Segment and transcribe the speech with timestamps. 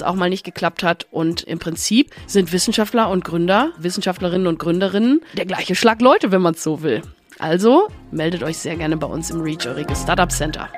[0.00, 1.06] es auch mal nicht geklappt hat.
[1.10, 6.42] Und im Prinzip sind Wissenschaftler und Gründer, Wissenschaftlerinnen und Gründerinnen der gleiche Schlag Leute, wenn
[6.42, 7.02] man es so will.
[7.38, 10.68] Also meldet euch sehr gerne bei uns im Reach Eure Startup Center.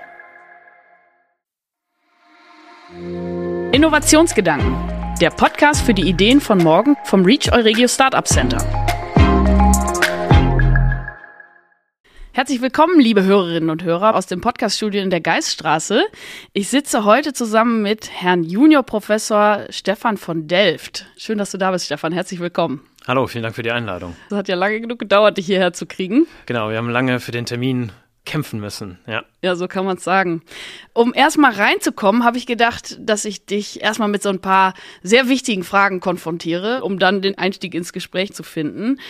[3.72, 4.76] Innovationsgedanken.
[5.20, 8.81] Der Podcast für die Ideen von morgen vom Reach Euregio Startup Center.
[12.34, 16.02] Herzlich willkommen, liebe Hörerinnen und Hörer aus dem Podcaststudio in der Geiststraße.
[16.54, 21.04] Ich sitze heute zusammen mit Herrn Juniorprofessor Stefan von Delft.
[21.18, 22.10] Schön, dass du da bist, Stefan.
[22.10, 22.80] Herzlich willkommen.
[23.06, 24.16] Hallo, vielen Dank für die Einladung.
[24.30, 26.26] Es hat ja lange genug gedauert, dich hierher zu kriegen.
[26.46, 27.92] Genau, wir haben lange für den Termin
[28.24, 29.24] kämpfen müssen, ja.
[29.42, 30.40] Ja, so kann man es sagen.
[30.94, 34.72] Um erstmal reinzukommen, habe ich gedacht, dass ich dich erstmal mit so ein paar
[35.02, 39.00] sehr wichtigen Fragen konfrontiere, um dann den Einstieg ins Gespräch zu finden.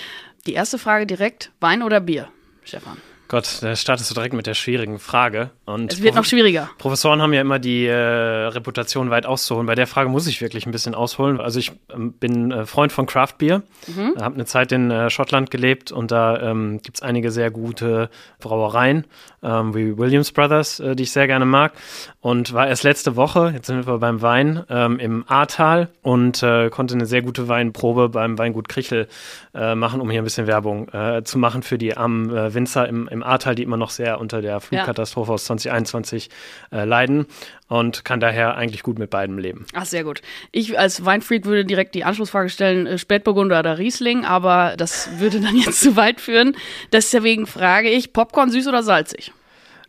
[0.48, 2.28] Die erste Frage direkt, Wein oder Bier,
[2.64, 2.96] Stefan?
[3.32, 5.52] Gott, da startest du direkt mit der schwierigen Frage.
[5.64, 6.68] Und es wird noch schwieriger.
[6.76, 9.66] Professoren haben ja immer die äh, Reputation weit auszuholen.
[9.66, 11.40] Bei der Frage muss ich wirklich ein bisschen ausholen.
[11.40, 14.20] Also ich ähm, bin äh, Freund von Craft Beer, mhm.
[14.20, 18.10] habe eine Zeit in äh, Schottland gelebt und da ähm, gibt es einige sehr gute
[18.38, 19.06] Brauereien,
[19.42, 21.72] ähm, wie Williams Brothers, äh, die ich sehr gerne mag.
[22.20, 26.68] Und war erst letzte Woche, jetzt sind wir beim Wein, ähm, im Ahrtal und äh,
[26.68, 29.08] konnte eine sehr gute Weinprobe beim Weingut Krichel
[29.54, 30.88] machen, um hier ein bisschen Werbung
[31.24, 34.60] zu machen für die armen Winzer im, im Ahrtal, die immer noch sehr unter der
[34.60, 35.34] Flugkatastrophe ja.
[35.34, 36.30] aus 2021
[36.70, 37.26] äh, leiden
[37.68, 39.66] und kann daher eigentlich gut mit beidem leben.
[39.74, 40.22] Ach, sehr gut.
[40.50, 45.40] Ich als Weinfreak würde direkt die Anschlussfrage stellen, äh, Spätburgunder oder Riesling, aber das würde
[45.40, 46.56] dann jetzt zu weit führen.
[46.92, 49.32] Deswegen frage ich, Popcorn süß oder salzig?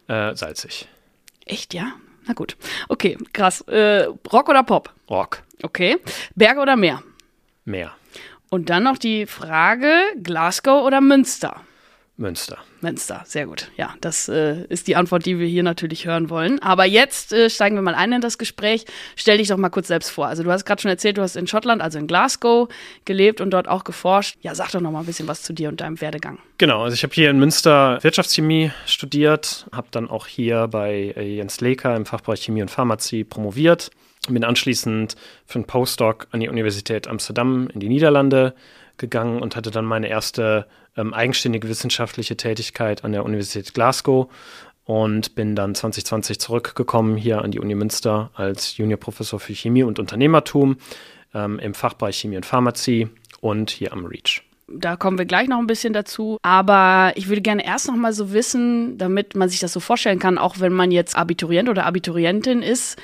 [0.08, 0.88] Äh, salzig.
[1.46, 1.94] Echt, ja?
[2.26, 2.56] Na gut.
[2.88, 3.62] Okay, krass.
[3.62, 4.94] Äh, Rock oder Pop?
[5.10, 5.44] Rock.
[5.62, 5.98] Okay.
[6.36, 7.04] Berge oder Meer?
[7.66, 7.92] Meer.
[8.50, 9.92] Und dann noch die Frage,
[10.22, 11.62] Glasgow oder Münster?
[12.16, 12.60] Münster.
[12.82, 13.72] Münster, sehr gut.
[13.76, 16.62] Ja, das äh, ist die Antwort, die wir hier natürlich hören wollen.
[16.62, 18.86] Aber jetzt äh, steigen wir mal ein in das Gespräch.
[19.16, 20.28] Stell dich doch mal kurz selbst vor.
[20.28, 22.70] Also du hast gerade schon erzählt, du hast in Schottland, also in Glasgow,
[23.06, 24.38] gelebt und dort auch geforscht.
[24.42, 26.38] Ja, sag doch noch mal ein bisschen was zu dir und deinem Werdegang.
[26.60, 31.38] Genau, also ich habe hier in Münster Wirtschaftschemie studiert, habe dann auch hier bei äh,
[31.38, 33.90] Jens Leker im Fachbereich Chemie und Pharmazie promoviert,
[34.30, 35.16] bin anschließend
[35.48, 38.54] für einen Postdoc an die Universität Amsterdam in die Niederlande
[38.98, 44.28] gegangen und hatte dann meine erste ähm, eigenständige wissenschaftliche Tätigkeit an der Universität Glasgow
[44.86, 50.00] und bin dann 2020 zurückgekommen hier an die Uni Münster als Juniorprofessor für Chemie und
[50.00, 50.78] Unternehmertum
[51.34, 53.08] ähm, im Fachbereich Chemie und Pharmazie
[53.42, 54.44] und hier am REACH.
[54.68, 56.38] Da kommen wir gleich noch ein bisschen dazu.
[56.42, 60.20] Aber ich würde gerne erst noch mal so wissen, damit man sich das so vorstellen
[60.20, 62.98] kann, auch wenn man jetzt Abiturient oder Abiturientin ist,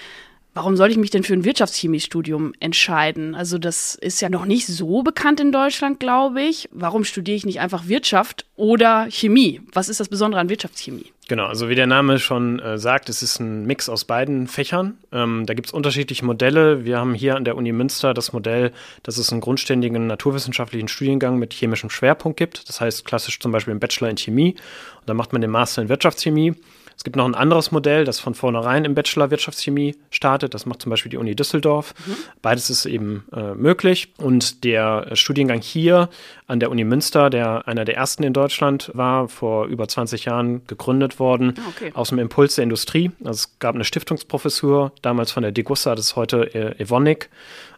[0.60, 3.34] Warum soll ich mich denn für ein Wirtschaftschemiestudium entscheiden?
[3.34, 6.68] Also das ist ja noch nicht so bekannt in Deutschland, glaube ich.
[6.74, 9.62] Warum studiere ich nicht einfach Wirtschaft oder Chemie?
[9.72, 11.14] Was ist das Besondere an Wirtschaftschemie?
[11.30, 14.98] Genau, also wie der Name schon äh, sagt, es ist ein Mix aus beiden Fächern.
[15.14, 16.84] Ähm, da gibt es unterschiedliche Modelle.
[16.84, 21.40] Wir haben hier an der Uni Münster das Modell, dass es einen grundständigen naturwissenschaftlichen Studiengang
[21.40, 22.68] mit chemischem Schwerpunkt gibt.
[22.68, 24.56] Das heißt klassisch zum Beispiel einen Bachelor in Chemie.
[25.00, 26.56] Und dann macht man den Master in Wirtschaftschemie.
[27.00, 30.54] Es gibt noch ein anderes Modell, das von vornherein im Bachelor Wirtschaftschemie startet.
[30.54, 31.94] Das macht zum Beispiel die Uni Düsseldorf.
[32.06, 32.16] Mhm.
[32.42, 34.12] Beides ist eben äh, möglich.
[34.18, 36.10] Und der Studiengang hier
[36.48, 40.68] an der Uni Münster, der einer der ersten in Deutschland war, vor über 20 Jahren
[40.68, 41.92] gegründet worden, ah, okay.
[41.94, 43.12] aus dem Impuls der Industrie.
[43.20, 47.30] Also es gab eine Stiftungsprofessur, damals von der Degussa, das ist heute äh, Evonik.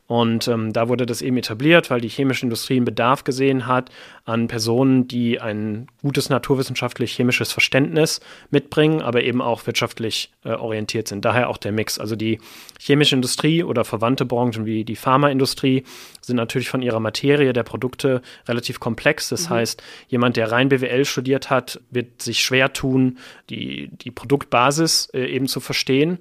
[0.08, 3.90] Und ähm, da wurde das eben etabliert, weil die chemische Industrie einen Bedarf gesehen hat
[4.26, 8.20] an Personen, die ein gutes naturwissenschaftlich-chemisches Verständnis
[8.50, 11.24] mitbringen, aber eben auch wirtschaftlich äh, orientiert sind.
[11.24, 11.98] Daher auch der Mix.
[11.98, 12.40] Also die
[12.78, 15.86] chemische Industrie oder verwandte Branchen wie die Pharmaindustrie
[16.20, 19.30] sind natürlich von ihrer Materie der Produkte relativ komplex.
[19.30, 19.54] Das mhm.
[19.54, 23.18] heißt, jemand, der rein BWL studiert hat, wird sich schwer tun,
[23.50, 26.20] die, die Produktbasis äh, eben zu verstehen.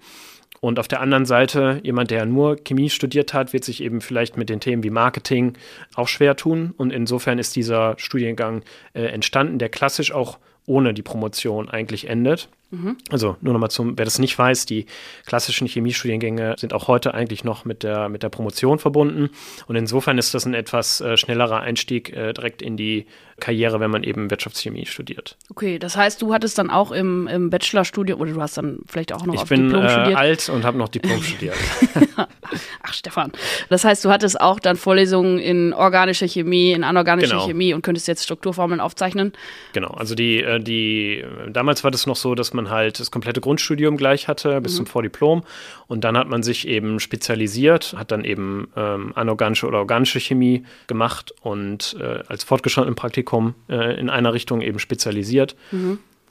[0.61, 4.37] Und auf der anderen Seite, jemand, der nur Chemie studiert hat, wird sich eben vielleicht
[4.37, 5.55] mit den Themen wie Marketing
[5.95, 6.75] auch schwer tun.
[6.77, 8.63] Und insofern ist dieser Studiengang
[8.93, 12.49] äh, entstanden, der klassisch auch ohne die Promotion eigentlich endet.
[12.71, 12.99] Mhm.
[13.11, 14.87] Also nur nochmal zum, wer das nicht weiß, die
[15.27, 19.31] klassischen Chemiestudiengänge sind auch heute eigentlich noch mit der, mit der Promotion verbunden.
[19.67, 23.07] Und insofern ist das ein etwas äh, schnellerer Einstieg äh, direkt in die
[23.41, 25.37] Karriere, wenn man eben Wirtschaftschemie studiert.
[25.51, 29.13] Okay, das heißt, du hattest dann auch im, im Bachelorstudium oder du hast dann vielleicht
[29.13, 30.19] auch noch ich auf bin, Diplom äh, studiert?
[30.19, 31.57] alt und habe noch Diplom studiert.
[32.83, 33.33] Ach, Stefan.
[33.69, 37.47] Das heißt, du hattest auch dann Vorlesungen in organischer Chemie, in anorganischer Genau.
[37.47, 39.33] Chemie und könntest jetzt Strukturformeln aufzeichnen.
[39.73, 43.41] Genau, also die, äh, die, damals war das noch so, dass man halt das komplette
[43.41, 45.43] Grundstudium gleich hatte bis zum Vordiplom.
[45.87, 50.65] Und dann hat man sich eben spezialisiert, hat dann eben ähm, anorganische oder organische Chemie
[50.89, 55.57] gemacht und äh, als fortgeschrittenen Praktikum äh, in einer Richtung eben spezialisiert.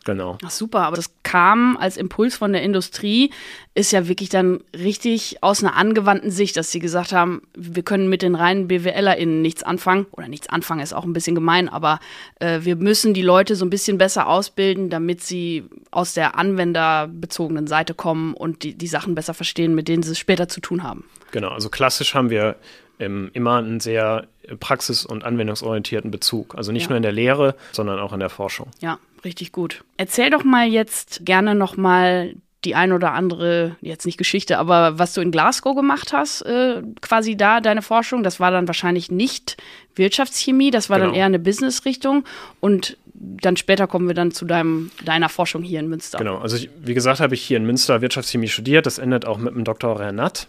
[0.05, 0.37] Genau.
[0.45, 3.31] Ach super, aber das kam als Impuls von der Industrie,
[3.75, 8.09] ist ja wirklich dann richtig aus einer angewandten Sicht, dass sie gesagt haben, wir können
[8.09, 10.05] mit den reinen BWLerInnen nichts anfangen.
[10.11, 11.99] Oder nichts anfangen ist auch ein bisschen gemein, aber
[12.39, 17.67] äh, wir müssen die Leute so ein bisschen besser ausbilden, damit sie aus der anwenderbezogenen
[17.67, 20.83] Seite kommen und die, die Sachen besser verstehen, mit denen sie es später zu tun
[20.83, 21.03] haben.
[21.31, 22.55] Genau, also klassisch haben wir
[22.99, 24.27] ähm, immer einen sehr
[24.59, 26.55] praxis- und anwendungsorientierten Bezug.
[26.55, 26.89] Also nicht Ja.
[26.89, 28.67] nur in der Lehre, sondern auch in der Forschung.
[28.79, 29.83] Ja, richtig gut.
[29.97, 32.35] Erzähl doch mal jetzt gerne noch mal
[32.65, 36.81] die ein oder andere, jetzt nicht Geschichte, aber was du in Glasgow gemacht hast, äh,
[37.01, 39.55] quasi da, deine Forschung, das war dann wahrscheinlich nicht
[39.95, 41.19] Wirtschaftschemie, das war dann Genau.
[41.19, 42.25] eher eine Business-Richtung
[42.59, 46.17] und dann später kommen wir dann zu deinem, deiner Forschung hier in Münster.
[46.17, 48.85] Genau, also ich, wie gesagt, habe ich hier in Münster Wirtschaftschemie studiert.
[48.85, 49.99] Das endet auch mit dem Dr.
[49.99, 50.47] Renat.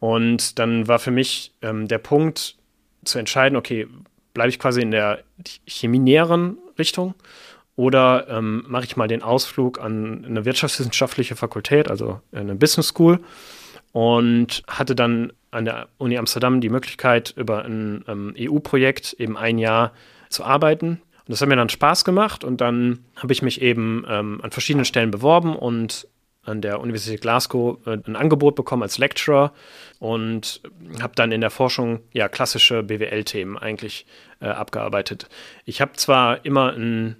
[0.00, 2.56] Und dann war für mich ähm, der Punkt
[3.04, 3.86] zu entscheiden, okay,
[4.32, 5.22] bleibe ich quasi in der
[5.66, 7.14] chemienäheren Richtung
[7.82, 13.18] oder ähm, mache ich mal den Ausflug an eine wirtschaftswissenschaftliche Fakultät, also eine Business School
[13.90, 19.58] und hatte dann an der Uni Amsterdam die Möglichkeit, über ein ähm, EU-Projekt eben ein
[19.58, 19.90] Jahr
[20.28, 21.02] zu arbeiten.
[21.26, 24.52] Und das hat mir dann Spaß gemacht und dann habe ich mich eben ähm, an
[24.52, 26.06] verschiedenen Stellen beworben und
[26.44, 29.52] an der Universität Glasgow äh, ein Angebot bekommen als Lecturer
[29.98, 30.60] und
[31.00, 34.06] habe dann in der Forschung ja klassische BWL-Themen eigentlich
[34.40, 35.28] äh, abgearbeitet.
[35.64, 37.16] Ich habe zwar immer ein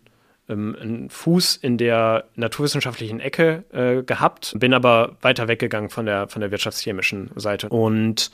[0.49, 6.29] ähm, einen Fuß in der naturwissenschaftlichen Ecke äh, gehabt, bin aber weiter weggegangen von der,
[6.29, 7.69] von der wirtschaftschemischen Seite.
[7.69, 8.31] Und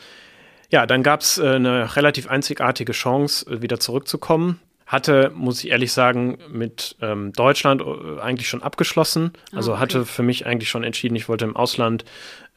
[0.71, 4.61] ja, dann gab es äh, eine relativ einzigartige Chance, äh, wieder zurückzukommen.
[4.87, 9.33] Hatte, muss ich ehrlich sagen, mit ähm, Deutschland äh, eigentlich schon abgeschlossen.
[9.53, 9.81] Also okay.
[9.81, 12.05] hatte für mich eigentlich schon entschieden, ich wollte im Ausland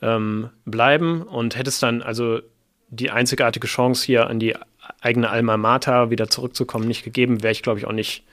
[0.01, 2.39] ähm, bleiben und hätte es dann also
[2.89, 4.55] die einzigartige Chance hier an die
[5.01, 8.23] eigene Alma Mater wieder zurückzukommen nicht gegeben, wäre ich glaube ich auch nicht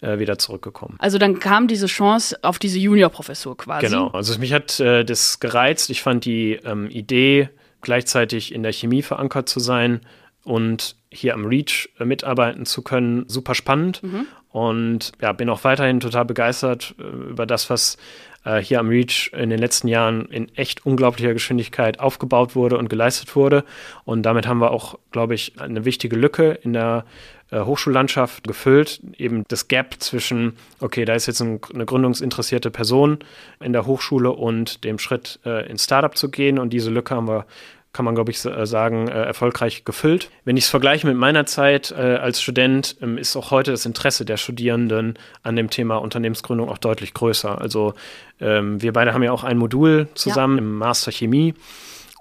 [0.00, 0.96] äh, wieder zurückgekommen.
[0.98, 3.86] Also dann kam diese Chance auf diese Juniorprofessur quasi.
[3.86, 5.90] Genau, also mich hat äh, das gereizt.
[5.90, 7.48] Ich fand die ähm, Idee,
[7.80, 10.00] gleichzeitig in der Chemie verankert zu sein
[10.44, 14.02] und hier am REACH äh, mitarbeiten zu können, super spannend.
[14.48, 17.98] Und ja, bin auch weiterhin total begeistert äh, über das, was
[18.46, 22.88] äh, hier am REACH in den letzten Jahren in echt unglaublicher Geschwindigkeit aufgebaut wurde und
[22.88, 23.64] geleistet wurde.
[24.04, 27.04] Und damit haben wir auch, glaube ich, eine wichtige Lücke in der
[27.50, 29.00] äh, Hochschullandschaft gefüllt.
[29.18, 33.18] Eben das Gap zwischen, okay, da ist jetzt ein, eine gründungsinteressierte Person
[33.60, 36.58] in der Hochschule und dem Schritt äh, ins Startup zu gehen.
[36.58, 37.46] Und diese Lücke haben wir
[37.96, 40.28] kann man, glaube ich, sa- sagen, äh, erfolgreich gefüllt.
[40.44, 43.86] Wenn ich es vergleiche mit meiner Zeit äh, als Student, ähm, ist auch heute das
[43.86, 47.58] Interesse der Studierenden an dem Thema Unternehmensgründung auch deutlich größer.
[47.58, 47.94] Also
[48.38, 51.54] ähm, wir beide haben ja auch ein Modul zusammen im Master Chemie.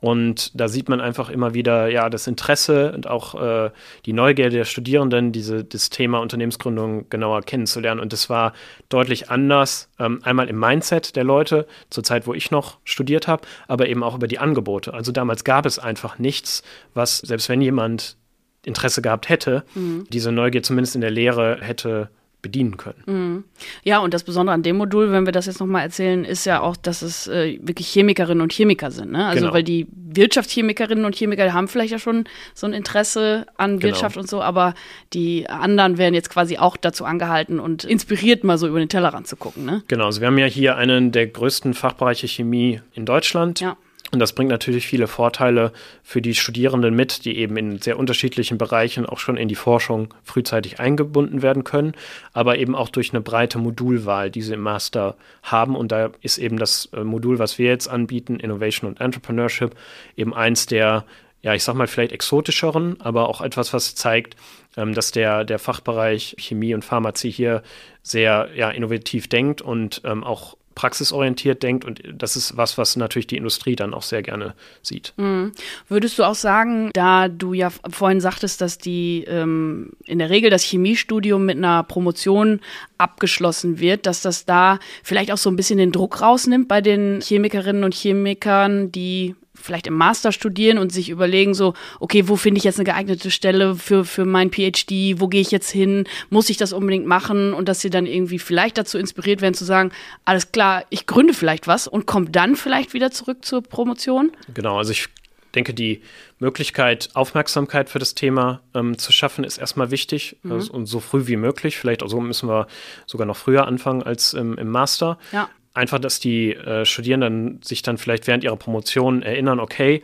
[0.02, 3.72] Und da sieht man einfach immer wieder, ja, das Interesse und auch äh,
[4.06, 8.00] die Neugierde der Studierenden, diese, das Thema Unternehmensgründung genauer kennenzulernen.
[8.00, 8.54] Und das war
[8.90, 13.48] deutlich anders, ähm, einmal im Mindset der Leute, zur Zeit, wo ich noch studiert habe,
[13.68, 14.94] aber eben auch über die Angebote.
[14.94, 18.18] Also damals gab es einfach nichts, was, selbst wenn jemand
[18.66, 19.64] Interesse gehabt hätte,
[20.10, 22.10] diese Neugier zumindest in der Lehre hätte
[22.46, 23.44] bedienen können.
[23.84, 26.62] Ja, und das Besondere an dem Modul, wenn wir das jetzt nochmal erzählen, ist ja
[26.62, 29.12] auch, dass es äh, wirklich Chemikerinnen und Chemiker sind.
[29.12, 29.26] Ne?
[29.26, 29.54] Also, Genau.
[29.54, 33.94] weil die Wirtschaftschemikerinnen und Chemiker haben vielleicht ja schon so ein Interesse an Genau.
[33.94, 34.76] Wirtschaft und so, aber
[35.14, 39.26] die anderen werden jetzt quasi auch dazu angehalten und inspiriert, mal so über den Tellerrand
[39.28, 39.66] zu gucken.
[39.66, 39.82] Ne?
[39.88, 43.60] Genau, also wir haben ja hier einen der größten Fachbereiche Chemie in Deutschland.
[43.60, 43.76] Ja.
[44.12, 45.72] Und das bringt natürlich viele Vorteile
[46.04, 50.14] für die Studierenden mit, die eben in sehr unterschiedlichen Bereichen auch schon in die Forschung
[50.24, 51.94] frühzeitig eingebunden werden können,
[52.32, 55.76] aber eben auch durch eine breite Modulwahl, die sie im Master haben.
[55.76, 59.76] Und da ist eben das äh, Modul, was wir jetzt anbieten, Innovation und Entrepreneurship,
[60.16, 61.04] eben eins der,
[61.42, 64.36] ja, ich sag mal, vielleicht exotischeren, aber auch etwas, was zeigt,
[64.78, 67.64] ähm, dass der, der Fachbereich Chemie und Pharmazie hier
[68.04, 73.28] sehr ja, innovativ denkt und ähm, auch praxisorientiert denkt und das ist was, was natürlich
[73.28, 75.14] die Industrie dann auch sehr gerne sieht.
[75.18, 75.54] Mhm.
[75.88, 80.50] Würdest du auch sagen, da du ja vorhin sagtest, dass die ähm, in der Regel
[80.50, 82.60] das Chemiestudium mit einer Promotion
[82.98, 87.22] abgeschlossen wird, dass das da vielleicht auch so ein bisschen den Druck rausnimmt bei den
[87.22, 92.60] Chemikerinnen und Chemikern, die vielleicht im Master studieren und sich überlegen so, okay, wo finde
[92.60, 96.50] ich jetzt eine geeignete Stelle für, für mein PhD, wo gehe ich jetzt hin, muss
[96.50, 99.92] ich das unbedingt machen und dass sie dann irgendwie vielleicht dazu inspiriert werden zu sagen,
[100.26, 104.32] alles klar, ich gründe vielleicht was und komme dann vielleicht wieder zurück zur Promotion?
[104.54, 105.08] Genau, also ich
[105.56, 106.02] denke, die
[106.40, 110.52] Möglichkeit, Aufmerksamkeit für das Thema ähm, zu schaffen, ist erstmal wichtig mhm.
[110.52, 111.78] also, und so früh wie möglich.
[111.78, 112.68] Vielleicht auch so müssen wir
[113.06, 115.18] sogar noch früher anfangen als ähm, im Master.
[115.32, 120.02] Ja einfach, dass die äh, Studierenden sich dann vielleicht während ihrer Promotion erinnern, okay,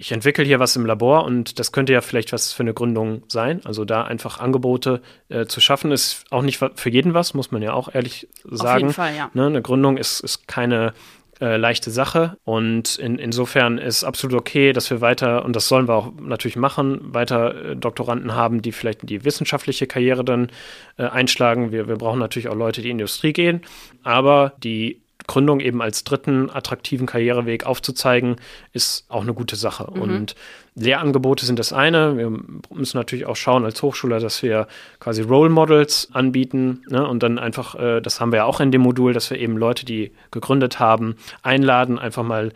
[0.00, 3.22] ich entwickle hier was im Labor und das könnte ja vielleicht was für eine Gründung
[3.28, 3.60] sein.
[3.64, 7.60] Also da einfach Angebote äh, zu schaffen, ist auch nicht für jeden was, muss man
[7.60, 8.76] ja auch ehrlich sagen.
[8.76, 9.30] Auf jeden Fall, ja.
[9.34, 10.94] Ne, eine Gründung ist, ist keine
[11.40, 12.36] äh, leichte Sache.
[12.44, 16.56] Und in, insofern ist absolut okay, dass wir weiter, und das sollen wir auch natürlich
[16.56, 20.50] machen, weiter äh, Doktoranden haben, die vielleicht in die wissenschaftliche Karriere dann
[20.96, 21.72] äh, einschlagen.
[21.72, 23.62] Wir, wir brauchen natürlich auch Leute, die in die Industrie gehen.
[24.02, 28.36] Aber die Gründung eben als dritten attraktiven Karriereweg aufzuzeigen,
[28.72, 29.88] ist auch eine gute Sache.
[29.92, 30.02] Mhm.
[30.02, 30.34] Und
[30.74, 32.16] Lehrangebote sind das eine.
[32.16, 32.30] Wir
[32.72, 34.66] müssen natürlich auch schauen als Hochschule, dass wir
[34.98, 37.06] quasi Role Models anbieten ne?
[37.06, 39.56] und dann einfach, äh, das haben wir ja auch in dem Modul, dass wir eben
[39.56, 42.52] Leute, die gegründet haben, einladen, einfach mal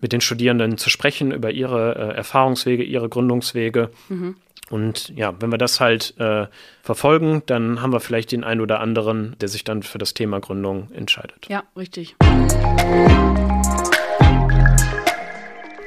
[0.00, 3.90] mit den Studierenden zu sprechen über ihre äh, Erfahrungswege, ihre Gründungswege.
[4.08, 4.36] Mhm.
[4.70, 6.46] Und ja, wenn wir das halt äh,
[6.82, 10.40] verfolgen, dann haben wir vielleicht den einen oder anderen, der sich dann für das Thema
[10.40, 11.46] Gründung entscheidet.
[11.48, 12.14] Ja, richtig.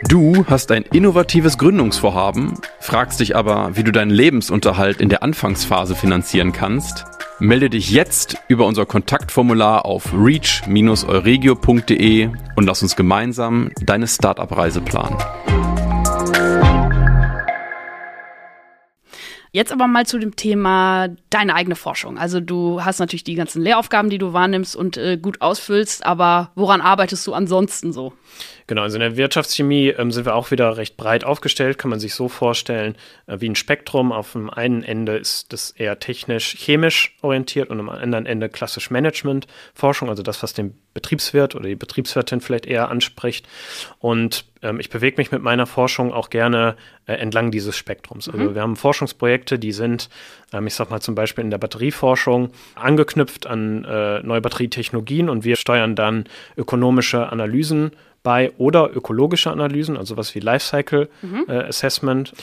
[0.10, 5.96] Du hast ein innovatives Gründungsvorhaben, fragst dich aber, wie du deinen Lebensunterhalt in der Anfangsphase
[5.96, 7.06] finanzieren kannst.
[7.40, 15.18] Melde dich jetzt über unser Kontaktformular auf reach-euregio.de und lass uns gemeinsam deine Startup-Reise planen.
[19.56, 22.18] Jetzt aber mal zu dem Thema deine eigene Forschung.
[22.18, 26.52] Also du hast natürlich die ganzen Lehraufgaben, die du wahrnimmst und äh, gut ausfüllst, aber
[26.56, 28.14] woran arbeitest du ansonsten so?
[28.68, 32.00] Genau, also in der Wirtschaftschemie ähm, sind wir auch wieder recht breit aufgestellt, kann man
[32.00, 32.96] sich so vorstellen,
[33.28, 34.12] äh, wie ein Spektrum.
[34.12, 40.10] Auf dem einen Ende ist das eher technisch-chemisch orientiert und am anderen Ende klassisch Management-Forschung,
[40.10, 43.48] also das, was den Betriebswirt oder die Betriebswirtin vielleicht eher anspricht.
[44.00, 48.30] Und ähm, ich bewege mich mit meiner Forschung auch gerne äh, entlang dieses Spektrums.
[48.30, 48.56] Also mhm.
[48.56, 50.10] wir haben Forschungsprojekte, die sind,
[50.54, 55.44] ähm, ich sag mal zum Beispiel in der Batterieforschung, angeknüpft an äh, neue Batterietechnologien und
[55.44, 56.26] wir steuern dann
[56.58, 57.92] ökonomische Analysen
[58.24, 61.46] bei oder ökologische Analysen, also was wie Lifecycle mhm.
[61.48, 62.34] äh, Assessment,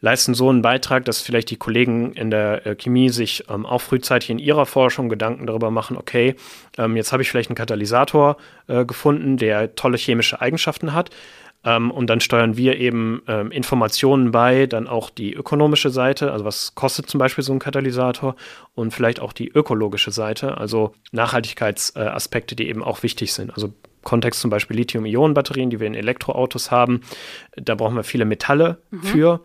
[0.00, 3.80] leisten so einen Beitrag, dass vielleicht die Kollegen in der äh, Chemie sich ähm, auch
[3.80, 6.36] frühzeitig in ihrer Forschung Gedanken darüber machen, okay,
[6.76, 8.36] ähm, jetzt habe ich vielleicht einen Katalysator
[8.68, 11.10] äh, gefunden, der tolle chemische Eigenschaften hat.
[11.64, 16.44] Ähm, und dann steuern wir eben ähm, Informationen bei, dann auch die ökonomische Seite, also
[16.44, 18.36] was kostet zum Beispiel so ein Katalysator
[18.74, 23.50] und vielleicht auch die ökologische Seite, also Nachhaltigkeitsaspekte, die eben auch wichtig sind.
[23.50, 27.00] Also Kontext zum Beispiel Lithium-Ionen-Batterien, die wir in Elektroautos haben.
[27.56, 29.02] Da brauchen wir viele Metalle mhm.
[29.02, 29.40] für.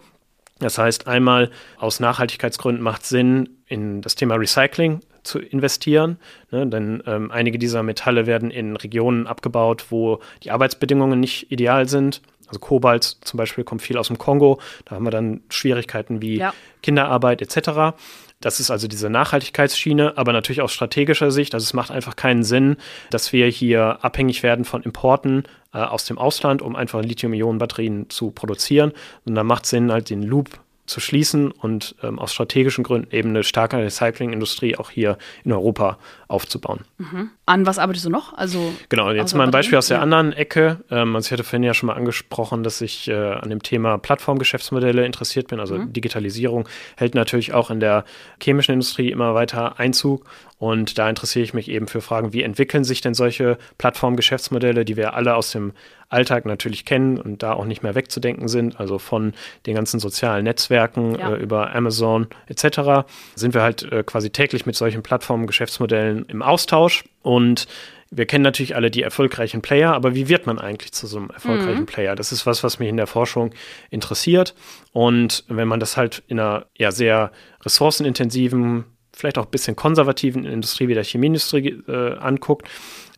[0.59, 4.99] Das heißt, einmal aus Nachhaltigkeitsgründen macht es Sinn, in das Thema Recycling
[5.29, 6.17] zu investieren,
[6.51, 11.87] ne, denn ähm, einige dieser Metalle werden in Regionen abgebaut, wo die Arbeitsbedingungen nicht ideal
[11.87, 12.21] sind.
[12.47, 16.37] Also Kobalt zum Beispiel kommt viel aus dem Kongo, da haben wir dann Schwierigkeiten wie
[16.37, 16.53] ja.
[16.81, 17.95] Kinderarbeit etc.
[18.41, 21.53] Das ist also diese Nachhaltigkeitsschiene, aber natürlich aus strategischer Sicht.
[21.53, 22.77] Also es macht einfach keinen Sinn,
[23.11, 25.43] dass wir hier abhängig werden von Importen
[25.73, 28.93] äh, aus dem Ausland, um einfach Lithium-Ionen-Batterien zu produzieren.
[29.25, 30.49] Und da macht Sinn, halt den Loop
[30.89, 35.99] zu schließen und ähm, aus strategischen Gründen eben eine starke Recyclingindustrie auch hier in Europa
[36.27, 36.81] aufzubauen.
[36.97, 37.31] Mhm.
[37.49, 38.33] An was arbeitest du noch?
[38.33, 40.81] Also genau, jetzt mal ein Beispiel aus der anderen Ecke.
[40.91, 43.97] Ähm, also ich hatte vorhin ja schon mal angesprochen, dass ich äh, an dem Thema
[43.97, 45.59] Plattformgeschäftsmodelle interessiert bin.
[45.59, 45.91] Also mhm.
[45.91, 48.05] Digitalisierung hält natürlich auch in der
[48.39, 50.27] chemischen Industrie immer weiter Einzug.
[50.59, 54.97] Und da interessiere ich mich eben für Fragen, wie entwickeln sich denn solche Plattformgeschäftsmodelle, die
[54.97, 55.71] wir alle aus dem
[56.09, 59.33] Alltag natürlich kennen und da auch nicht mehr wegzudenken sind, also von
[59.65, 61.33] den ganzen sozialen Netzwerken ja.
[61.33, 67.05] äh, über Amazon etc., sind wir halt äh, quasi täglich mit solchen Plattformgeschäftsmodellen im Austausch
[67.21, 67.67] und
[68.11, 71.29] wir kennen natürlich alle die erfolgreichen Player, aber wie wird man eigentlich zu so einem
[71.29, 71.85] erfolgreichen mhm.
[71.85, 72.15] Player?
[72.15, 73.51] Das ist was, was mich in der Forschung
[73.91, 74.55] interessiert.
[74.93, 77.31] Und wenn man das halt in einer ja, sehr
[77.63, 82.67] ressourcenintensiven vielleicht auch ein bisschen konservativen Industrie wie der Chemieindustrie äh, anguckt,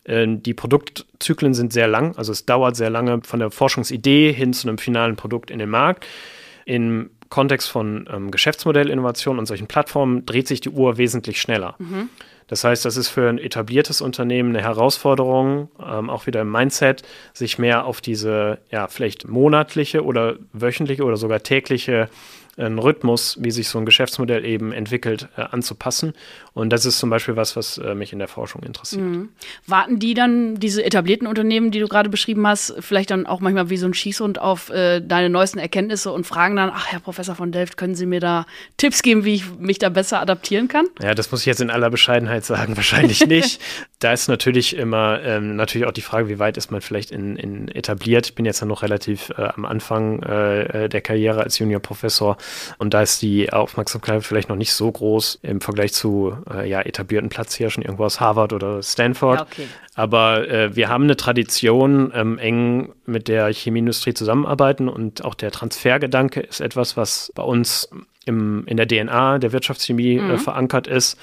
[0.04, 4.52] äh, die Produktzyklen sind sehr lang, also es dauert sehr lange von der Forschungsidee hin
[4.52, 6.06] zu einem finalen Produkt in den Markt.
[6.64, 11.76] Im Kontext von ähm, Geschäftsmodellinnovation und solchen Plattformen dreht sich die Uhr wesentlich schneller.
[11.78, 12.10] Mhm.
[12.52, 17.02] Das heißt, das ist für ein etabliertes Unternehmen eine Herausforderung, ähm, auch wieder im Mindset,
[17.32, 22.10] sich mehr auf diese ja vielleicht monatliche oder wöchentliche oder sogar tägliche
[22.58, 26.12] einen Rhythmus, wie sich so ein Geschäftsmodell eben entwickelt, äh, anzupassen.
[26.52, 29.02] Und das ist zum Beispiel was, was äh, mich in der Forschung interessiert.
[29.02, 29.30] Mhm.
[29.66, 33.70] Warten die dann, diese etablierten Unternehmen, die du gerade beschrieben hast, vielleicht dann auch manchmal
[33.70, 37.34] wie so ein Schießhund auf äh, deine neuesten Erkenntnisse und fragen dann, ach Herr Professor
[37.34, 38.44] von Delft, können Sie mir da
[38.76, 40.86] Tipps geben, wie ich mich da besser adaptieren kann?
[41.00, 43.62] Ja, das muss ich jetzt in aller Bescheidenheit sagen, wahrscheinlich nicht.
[43.98, 47.36] da ist natürlich immer ähm, natürlich auch die Frage, wie weit ist man vielleicht in,
[47.36, 48.26] in etabliert.
[48.26, 52.36] Ich bin jetzt ja noch relativ äh, am Anfang äh, der Karriere als Juniorprofessor
[52.78, 56.80] und da ist die Aufmerksamkeit vielleicht noch nicht so groß im Vergleich zu äh, ja,
[56.80, 59.40] etablierten Platzhirschen irgendwo aus Harvard oder Stanford.
[59.40, 59.66] Ja, okay.
[59.94, 65.50] Aber äh, wir haben eine Tradition, ähm, eng mit der Chemieindustrie zusammenarbeiten und auch der
[65.50, 67.90] Transfergedanke ist etwas, was bei uns
[68.24, 70.30] im, in der DNA der Wirtschaftschemie äh, mhm.
[70.30, 71.18] äh, verankert ist.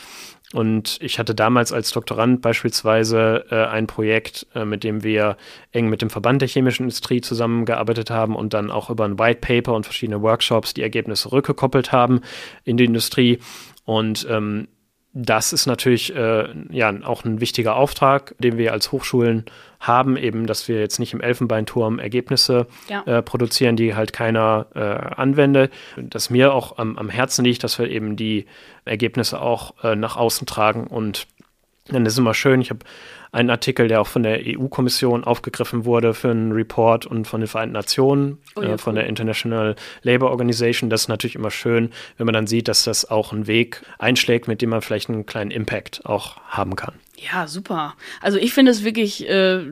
[0.53, 5.37] Und ich hatte damals als Doktorand beispielsweise äh, ein Projekt, äh, mit dem wir
[5.71, 9.41] eng mit dem Verband der chemischen Industrie zusammengearbeitet haben und dann auch über ein White
[9.41, 12.21] Paper und verschiedene Workshops die Ergebnisse rückgekoppelt haben
[12.63, 13.39] in die Industrie.
[13.85, 14.67] Und ähm,
[15.13, 19.45] das ist natürlich äh, ja auch ein wichtiger Auftrag, den wir als Hochschulen
[19.79, 23.01] haben, eben, dass wir jetzt nicht im Elfenbeinturm Ergebnisse ja.
[23.03, 25.73] äh, produzieren, die halt keiner äh, anwendet.
[25.97, 28.45] Dass mir auch am, am, Herzen liegt, dass wir eben die
[28.85, 31.27] Ergebnisse auch äh, nach außen tragen und
[31.93, 32.61] dann ist immer schön.
[32.61, 32.79] Ich habe
[33.31, 37.47] einen Artikel, der auch von der EU-Kommission aufgegriffen wurde für einen Report und von den
[37.47, 40.89] Vereinten Nationen, oh ja, äh, von der International Labour Organization.
[40.89, 44.47] Das ist natürlich immer schön, wenn man dann sieht, dass das auch einen Weg einschlägt,
[44.47, 46.95] mit dem man vielleicht einen kleinen Impact auch haben kann.
[47.21, 47.95] Ja, super.
[48.21, 49.65] Also ich finde es wirklich äh,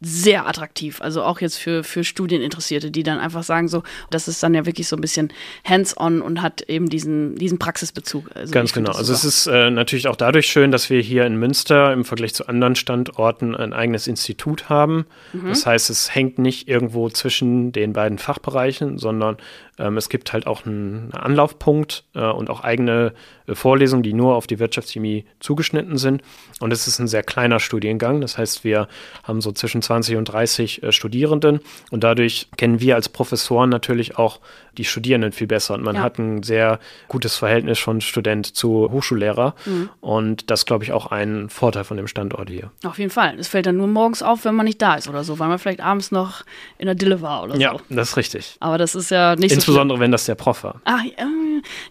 [0.00, 1.00] sehr attraktiv.
[1.00, 4.64] Also auch jetzt für, für Studieninteressierte, die dann einfach sagen, so, das ist dann ja
[4.64, 5.32] wirklich so ein bisschen
[5.64, 8.30] hands-on und hat eben diesen, diesen Praxisbezug.
[8.34, 8.92] Also Ganz genau.
[8.92, 12.34] Also es ist äh, natürlich auch dadurch schön, dass wir hier in Münster im Vergleich
[12.34, 15.06] zu anderen Standorten ein eigenes Institut haben.
[15.32, 15.48] Mhm.
[15.48, 19.36] Das heißt, es hängt nicht irgendwo zwischen den beiden Fachbereichen, sondern
[19.78, 23.12] ähm, es gibt halt auch einen Anlaufpunkt äh, und auch eigene
[23.46, 26.22] äh, Vorlesungen, die nur auf die Wirtschaftschemie zugeschnitten sind.
[26.60, 28.20] Und es ist ein sehr kleiner Studiengang.
[28.20, 28.88] Das heißt, wir
[29.22, 31.60] haben so zwischen 20 und 30 äh, Studierenden
[31.90, 34.40] und dadurch kennen wir als Professoren natürlich auch
[34.78, 35.74] die Studierenden viel besser.
[35.74, 36.02] Und man ja.
[36.02, 39.54] hat ein sehr gutes Verhältnis von Student zu Hochschullehrer.
[39.64, 39.90] Mhm.
[40.00, 42.70] Und das, glaube ich, auch ein Vorteil von dem Standort hier.
[42.84, 43.38] Auf jeden Fall.
[43.38, 45.58] Es fällt dann nur morgens auf, wenn man nicht da ist oder so, weil man
[45.58, 46.42] vielleicht abends noch
[46.78, 47.60] in der Dille war oder so.
[47.60, 48.56] Ja, das ist richtig.
[48.60, 50.80] Aber das ist ja nicht Insbesondere, so wenn das der Prof war.
[50.84, 51.02] Ach,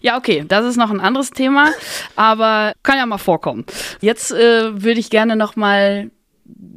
[0.00, 0.44] ja, okay.
[0.46, 1.70] Das ist noch ein anderes Thema,
[2.16, 3.64] aber kann ja mal vorkommen.
[4.00, 6.10] Jetzt äh, würde ich gerne noch mal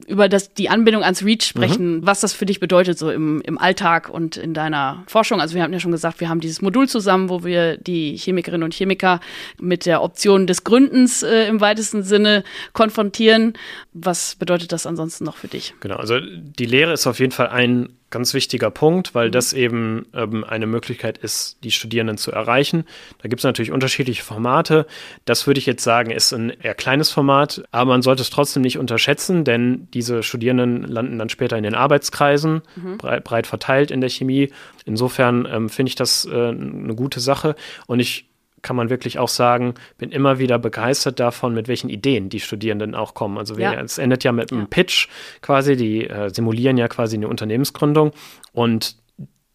[0.07, 2.05] über das, die Anbindung ans REACH sprechen, mhm.
[2.07, 5.41] was das für dich bedeutet, so im, im Alltag und in deiner Forschung.
[5.41, 8.63] Also wir haben ja schon gesagt, wir haben dieses Modul zusammen, wo wir die Chemikerinnen
[8.63, 9.19] und Chemiker
[9.59, 13.53] mit der Option des Gründens äh, im weitesten Sinne konfrontieren.
[13.93, 15.73] Was bedeutet das ansonsten noch für dich?
[15.81, 19.31] Genau, also die Lehre ist auf jeden Fall ein ganz wichtiger Punkt, weil mhm.
[19.31, 22.85] das eben ähm, eine Möglichkeit ist, die Studierenden zu erreichen.
[23.21, 24.87] Da gibt es natürlich unterschiedliche Formate.
[25.25, 28.61] Das würde ich jetzt sagen, ist ein eher kleines Format, aber man sollte es trotzdem
[28.61, 32.97] nicht unterschätzen, denn diese Studierenden landen dann später in den Arbeitskreisen, mhm.
[32.97, 34.51] breit, breit, verteilt in der Chemie.
[34.85, 37.55] Insofern ähm, finde ich das äh, eine gute Sache
[37.87, 38.27] und ich
[38.61, 42.95] kann man wirklich auch sagen, bin immer wieder begeistert davon, mit welchen Ideen die Studierenden
[42.95, 43.37] auch kommen.
[43.37, 43.73] Also ja.
[43.73, 44.67] es endet ja mit einem ja.
[44.69, 45.07] Pitch
[45.41, 48.11] quasi, die äh, simulieren ja quasi eine Unternehmensgründung
[48.53, 48.97] und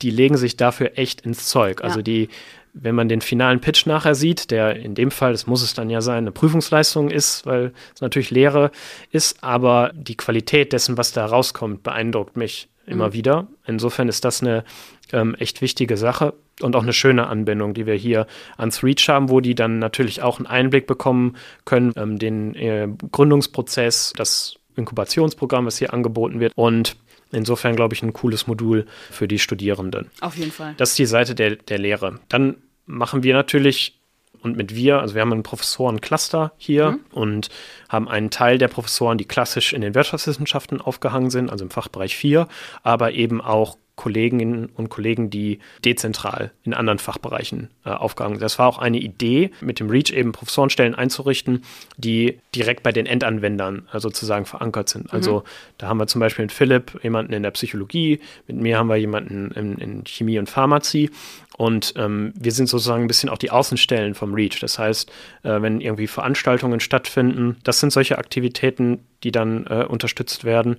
[0.02, 1.82] die legen sich dafür echt ins Zeug.
[1.82, 2.02] Also ja.
[2.02, 2.28] die,
[2.74, 5.90] wenn man den finalen Pitch nachher sieht, der in dem Fall, das muss es dann
[5.90, 8.70] ja sein, eine Prüfungsleistung ist, weil es natürlich Lehre
[9.10, 13.12] ist, aber die Qualität dessen, was da rauskommt, beeindruckt mich immer mhm.
[13.12, 13.46] wieder.
[13.66, 14.64] Insofern ist das eine
[15.12, 19.28] ähm, echt wichtige Sache und auch eine schöne Anbindung, die wir hier ans Reach haben,
[19.28, 25.66] wo die dann natürlich auch einen Einblick bekommen können, ähm, den äh, Gründungsprozess, das Inkubationsprogramm,
[25.66, 26.96] was hier angeboten wird und
[27.34, 30.10] Insofern, glaube ich, ein cooles Modul für die Studierenden.
[30.20, 30.74] Auf jeden Fall.
[30.76, 32.20] Das ist die Seite der, der Lehre.
[32.28, 33.98] Dann machen wir natürlich
[34.42, 37.00] und mit wir, also wir haben ein Professorencluster hier mhm.
[37.12, 37.48] und
[37.88, 42.16] haben einen Teil der Professoren, die klassisch in den Wirtschaftswissenschaften aufgehangen sind, also im Fachbereich
[42.16, 42.48] 4,
[42.82, 48.40] aber eben auch Kolleginnen und Kollegen, die dezentral in anderen Fachbereichen äh, sind.
[48.40, 51.62] Das war auch eine Idee, mit dem REACH eben Professorenstellen einzurichten,
[51.98, 55.04] die direkt bei den Endanwendern äh, sozusagen verankert sind.
[55.04, 55.10] Mhm.
[55.12, 55.44] Also
[55.76, 58.96] da haben wir zum Beispiel mit Philipp jemanden in der Psychologie, mit mir haben wir
[58.96, 61.10] jemanden in, in Chemie und Pharmazie
[61.58, 64.60] und ähm, wir sind sozusagen ein bisschen auch die Außenstellen vom REACH.
[64.60, 65.10] Das heißt,
[65.42, 70.76] äh, wenn irgendwie Veranstaltungen stattfinden, das sind solche Aktivitäten, die dann äh, unterstützt werden.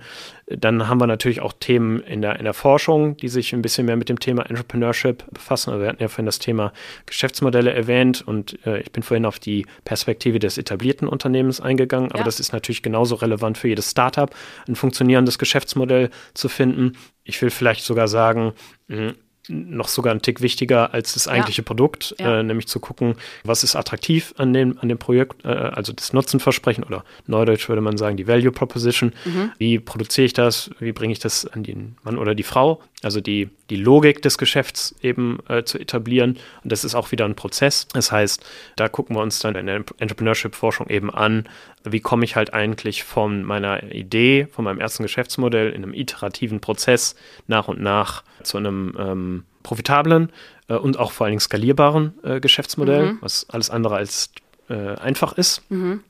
[0.48, 3.86] Dann haben wir natürlich auch Themen in der, in der Forschung, die sich ein bisschen
[3.86, 5.72] mehr mit dem Thema Entrepreneurship befassen.
[5.72, 6.74] Also wir hatten ja vorhin das Thema
[7.06, 12.20] Geschäftsmodelle erwähnt und äh, ich bin vorhin auf die Perspektive des etablierten Unternehmens eingegangen, aber
[12.20, 12.26] ja.
[12.26, 14.30] das ist natürlich genauso relevant für jedes Startup,
[14.68, 16.94] ein funktionierendes Geschäftsmodell zu finden.
[17.24, 18.54] Ich will vielleicht sogar sagen,
[18.90, 19.14] hm,
[19.50, 21.66] noch sogar ein Tick wichtiger als das eigentliche ja.
[21.66, 22.40] Produkt, ja.
[22.40, 26.14] Äh, nämlich zu gucken, was ist attraktiv an dem, an dem Projekt, äh, also das
[26.14, 29.14] Nutzenversprechen oder neudeutsch würde man sagen, die Value Proposition.
[29.26, 29.52] Mhm.
[29.58, 30.70] Wie produziere ich das?
[30.80, 32.82] Wie bringe ich das an den Mann oder die Frau?
[33.04, 36.38] Also die, die Logik des Geschäfts eben äh, zu etablieren.
[36.64, 37.88] Und das ist auch wieder ein Prozess.
[37.94, 41.48] Das heißt, da gucken wir uns dann in der Entrepreneurship-Forschung eben an,
[41.84, 46.62] wie komme ich halt eigentlich von meiner Idee, von meinem ersten Geschäftsmodell in einem iterativen
[46.62, 47.16] Prozess
[47.48, 50.32] nach und nach zu einem ähm, profitablen
[50.68, 53.18] äh, und auch vor allen Dingen skalierbaren äh, Geschäftsmodell, mhm.
[53.22, 54.32] was alles andere als
[54.70, 55.70] äh, einfach ist.
[55.70, 56.02] Mhm.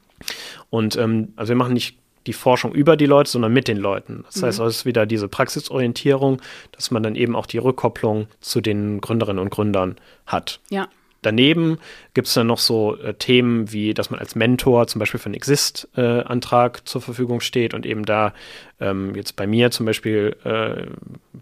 [0.69, 4.23] Und ähm, also wir machen nicht die Forschung über die Leute, sondern mit den Leuten.
[4.25, 4.45] Das mhm.
[4.45, 9.01] heißt, es ist wieder diese Praxisorientierung, dass man dann eben auch die Rückkopplung zu den
[9.01, 10.59] Gründerinnen und Gründern hat.
[10.69, 10.87] Ja.
[11.23, 11.79] Daneben
[12.13, 15.27] gibt es dann noch so äh, Themen wie, dass man als Mentor zum Beispiel für
[15.27, 18.33] einen Exist-Antrag äh, zur Verfügung steht und eben da
[18.79, 20.87] ähm, jetzt bei mir zum Beispiel äh,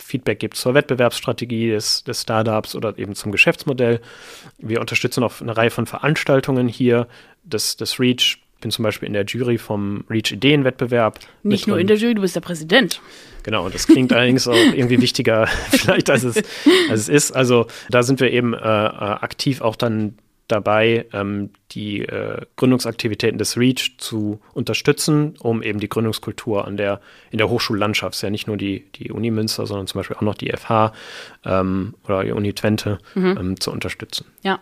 [0.01, 3.99] Feedback gibt zur Wettbewerbsstrategie des, des Startups oder eben zum Geschäftsmodell.
[4.59, 7.07] Wir unterstützen auch eine Reihe von Veranstaltungen hier
[7.43, 11.19] des, des REACH bin zum Beispiel in der Jury vom Reach Ideenwettbewerb.
[11.43, 13.01] Nicht nur in der Jury, du bist der Präsident.
[13.43, 16.37] Genau, und das klingt allerdings auch irgendwie wichtiger vielleicht, als es,
[16.89, 17.31] als es ist.
[17.31, 20.15] Also da sind wir eben äh, äh aktiv auch dann
[20.47, 27.01] dabei, ähm, die äh, Gründungsaktivitäten des REACH zu unterstützen, um eben die Gründungskultur an der,
[27.31, 30.21] in der Hochschullandschaft, ist ja nicht nur die, die Uni Münster, sondern zum Beispiel auch
[30.21, 30.93] noch die FH
[31.45, 33.37] ähm, oder die Uni Twente mhm.
[33.39, 34.25] ähm, zu unterstützen.
[34.43, 34.59] Ja,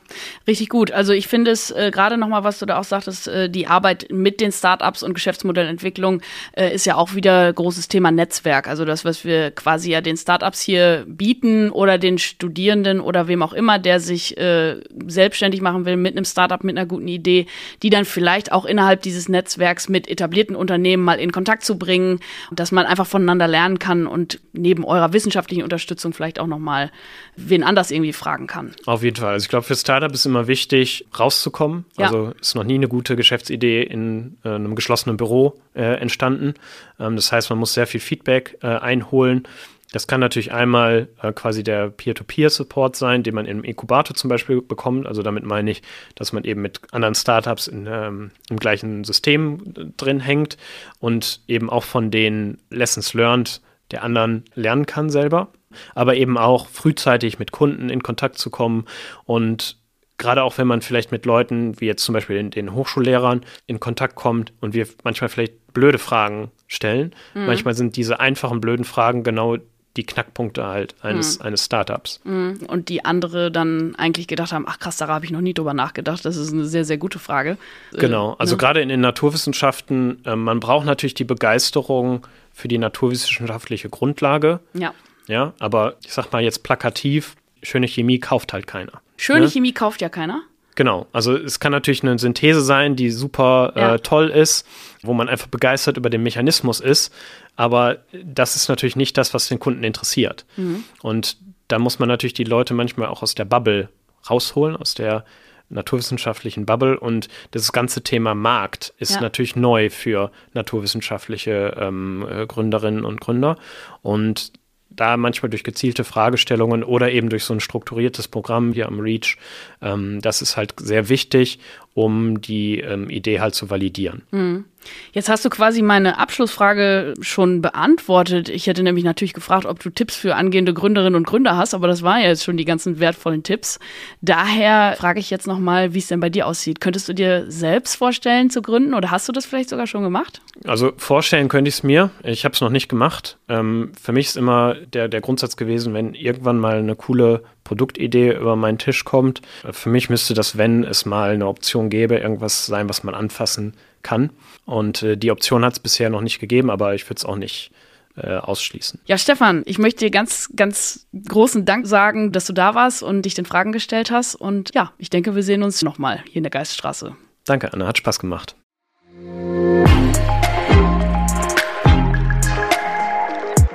[0.48, 0.91] richtig gut.
[0.91, 4.08] Also ich finde es äh, gerade nochmal, was du da auch sagtest, äh, die Arbeit
[4.12, 6.22] mit den Startups und Geschäftsmodellentwicklung
[6.54, 8.67] äh, ist ja auch wieder großes Thema Netzwerk.
[8.67, 13.41] Also das, was wir quasi ja den Startups hier bieten oder den Studierenden oder wem
[13.41, 17.07] auch immer, der sich äh, selbstständig machen will mit einem Startup, mit einer guten guten
[17.07, 17.47] Idee,
[17.81, 22.19] die dann vielleicht auch innerhalb dieses Netzwerks mit etablierten Unternehmen mal in Kontakt zu bringen,
[22.51, 26.91] dass man einfach voneinander lernen kann und neben eurer wissenschaftlichen Unterstützung vielleicht auch nochmal
[27.35, 28.73] wen anders irgendwie fragen kann.
[28.85, 29.33] Auf jeden Fall.
[29.33, 31.85] Also ich glaube, für Startup ist immer wichtig, rauszukommen.
[31.97, 32.07] Ja.
[32.07, 36.53] Also ist noch nie eine gute Geschäftsidee in äh, einem geschlossenen Büro äh, entstanden.
[36.99, 39.47] Ähm, das heißt, man muss sehr viel Feedback äh, einholen.
[39.91, 44.62] Das kann natürlich einmal äh, quasi der Peer-to-Peer-Support sein, den man im Inkubator zum Beispiel
[44.62, 45.08] bekommt.
[45.08, 45.82] Also damit meine ich,
[46.15, 50.58] dass man eben mit anderen Startups in, ähm, im gleichen System äh, drin hängt
[50.99, 55.49] und eben auch von den Lessons learned der anderen lernen kann selber.
[55.95, 58.86] Aber eben auch frühzeitig mit Kunden in Kontakt zu kommen
[59.25, 59.78] und
[60.17, 64.15] gerade auch wenn man vielleicht mit Leuten, wie jetzt zum Beispiel den Hochschullehrern, in Kontakt
[64.15, 67.15] kommt und wir manchmal vielleicht blöde Fragen stellen.
[67.34, 67.45] Mhm.
[67.45, 69.58] Manchmal sind diese einfachen blöden Fragen genau
[69.97, 71.45] die Knackpunkte halt eines, mhm.
[71.45, 72.21] eines Startups.
[72.23, 72.60] Mhm.
[72.67, 75.73] Und die andere dann eigentlich gedacht haben, ach krass, da habe ich noch nie drüber
[75.73, 76.23] nachgedacht.
[76.25, 77.58] Das ist eine sehr, sehr gute Frage.
[77.93, 78.58] Genau, also ne?
[78.60, 84.60] gerade in den Naturwissenschaften, äh, man braucht natürlich die Begeisterung für die naturwissenschaftliche Grundlage.
[84.73, 84.93] Ja.
[85.28, 89.02] Ja, aber ich sag mal jetzt plakativ, schöne Chemie kauft halt keiner.
[89.17, 89.49] Schöne ne?
[89.49, 90.41] Chemie kauft ja keiner.
[90.80, 93.96] Genau, also es kann natürlich eine Synthese sein, die super äh, ja.
[93.96, 94.65] äh, toll ist,
[95.04, 97.13] wo man einfach begeistert über den Mechanismus ist,
[97.58, 100.46] aber das ist natürlich nicht das, was den Kunden interessiert.
[100.56, 100.86] Mhm.
[101.02, 101.36] Und
[101.68, 103.89] da muss man natürlich die Leute manchmal auch aus der Bubble
[104.30, 105.26] rausholen, aus der
[105.68, 109.22] naturwissenschaftlichen Bubble und das ganze Thema Markt ist ja.
[109.22, 113.58] natürlich neu für naturwissenschaftliche ähm, äh, Gründerinnen und Gründer
[114.02, 114.54] und
[114.89, 119.38] da manchmal durch gezielte Fragestellungen oder eben durch so ein strukturiertes Programm hier am Reach,
[119.82, 121.60] ähm, das ist halt sehr wichtig,
[121.93, 124.21] um die ähm, Idee halt zu validieren.
[124.32, 124.65] Mhm.
[125.12, 128.47] Jetzt hast du quasi meine Abschlussfrage schon beantwortet.
[128.47, 131.88] Ich hätte nämlich natürlich gefragt, ob du Tipps für angehende Gründerinnen und Gründer hast, aber
[131.88, 133.80] das waren ja jetzt schon die ganzen wertvollen Tipps.
[134.21, 136.80] Daher frage ich jetzt nochmal, wie es denn bei dir aussieht.
[136.80, 140.41] Könntest du dir selbst vorstellen zu gründen oder hast du das vielleicht sogar schon gemacht?
[140.65, 142.12] Also vorstellen könnte ich es mir.
[142.23, 143.38] Ich habe es noch nicht gemacht.
[143.49, 148.32] Ähm, für mich ist immer der, der Grundsatz gewesen, wenn irgendwann mal eine coole Produktidee
[148.36, 149.43] über meinen Tisch kommt.
[149.69, 153.75] Für mich müsste das, wenn es mal eine Option gäbe, irgendwas sein, was man anfassen
[154.01, 154.32] kann.
[154.65, 157.36] Und äh, die Option hat es bisher noch nicht gegeben, aber ich würde es auch
[157.36, 157.69] nicht
[158.17, 159.01] äh, ausschließen.
[159.05, 163.21] Ja, Stefan, ich möchte dir ganz, ganz großen Dank sagen, dass du da warst und
[163.21, 164.34] dich den Fragen gestellt hast.
[164.34, 167.15] Und ja, ich denke, wir sehen uns nochmal hier in der Geiststraße.
[167.45, 168.55] Danke, Anna, hat Spaß gemacht.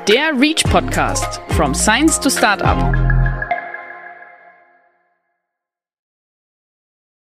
[0.08, 3.03] Der Reach Podcast From Science to Startup.